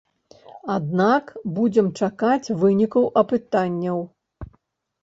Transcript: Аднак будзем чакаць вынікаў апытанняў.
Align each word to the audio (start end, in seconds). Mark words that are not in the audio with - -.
Аднак 0.75 1.25
будзем 1.57 1.91
чакаць 2.01 2.51
вынікаў 2.65 3.03
апытанняў. 3.25 4.05